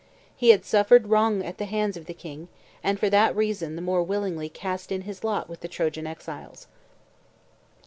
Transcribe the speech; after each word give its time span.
He 0.35 0.49
had 0.49 0.65
suffered 0.65 1.09
wrong 1.09 1.43
at 1.45 1.59
the 1.59 1.65
hands 1.65 1.95
of 1.95 2.07
the 2.07 2.15
king, 2.15 2.47
and 2.83 2.99
for 2.99 3.07
that 3.11 3.35
reason 3.35 3.75
the 3.75 3.83
more 3.83 4.01
willingly 4.01 4.49
cast 4.49 4.91
in 4.91 5.01
his 5.01 5.23
lost 5.23 5.47
with 5.47 5.59
the 5.59 5.67
Trojan 5.67 6.07
exiles. 6.07 6.65